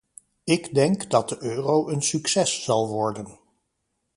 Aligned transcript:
Ik 0.43 0.73
denk 0.73 1.09
dat 1.09 1.29
de 1.29 1.35
euro 1.43 1.87
een 1.89 2.01
succes 2.01 2.63
zal 2.63 2.87
worden. 2.87 3.39